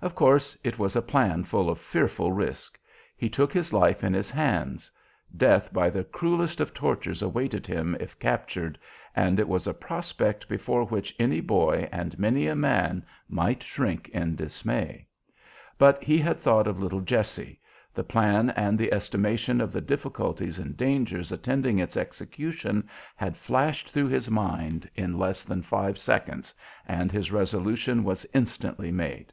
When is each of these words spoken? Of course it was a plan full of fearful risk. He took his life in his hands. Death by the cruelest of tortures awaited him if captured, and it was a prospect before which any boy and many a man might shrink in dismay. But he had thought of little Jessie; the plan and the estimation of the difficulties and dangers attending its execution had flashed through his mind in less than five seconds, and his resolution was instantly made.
Of 0.00 0.14
course 0.14 0.56
it 0.62 0.78
was 0.78 0.94
a 0.94 1.02
plan 1.02 1.42
full 1.42 1.68
of 1.68 1.80
fearful 1.80 2.30
risk. 2.30 2.78
He 3.16 3.28
took 3.28 3.52
his 3.52 3.72
life 3.72 4.04
in 4.04 4.14
his 4.14 4.30
hands. 4.30 4.88
Death 5.36 5.72
by 5.72 5.90
the 5.90 6.04
cruelest 6.04 6.60
of 6.60 6.72
tortures 6.72 7.22
awaited 7.22 7.66
him 7.66 7.96
if 7.98 8.16
captured, 8.20 8.78
and 9.16 9.40
it 9.40 9.48
was 9.48 9.66
a 9.66 9.74
prospect 9.74 10.48
before 10.48 10.84
which 10.84 11.12
any 11.18 11.40
boy 11.40 11.88
and 11.90 12.16
many 12.20 12.46
a 12.46 12.54
man 12.54 13.04
might 13.28 13.64
shrink 13.64 14.08
in 14.10 14.36
dismay. 14.36 15.08
But 15.76 16.00
he 16.04 16.18
had 16.18 16.38
thought 16.38 16.68
of 16.68 16.78
little 16.80 17.00
Jessie; 17.00 17.58
the 17.92 18.04
plan 18.04 18.50
and 18.50 18.78
the 18.78 18.92
estimation 18.92 19.60
of 19.60 19.72
the 19.72 19.80
difficulties 19.80 20.60
and 20.60 20.76
dangers 20.76 21.32
attending 21.32 21.80
its 21.80 21.96
execution 21.96 22.88
had 23.16 23.36
flashed 23.36 23.90
through 23.90 24.06
his 24.10 24.30
mind 24.30 24.88
in 24.94 25.18
less 25.18 25.42
than 25.42 25.62
five 25.62 25.98
seconds, 25.98 26.54
and 26.86 27.10
his 27.10 27.32
resolution 27.32 28.04
was 28.04 28.24
instantly 28.32 28.92
made. 28.92 29.32